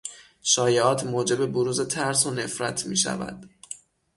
[0.41, 3.49] شایعات موجب بروز ترس و نفرت میشود.